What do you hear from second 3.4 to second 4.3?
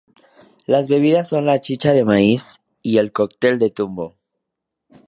de tumbo.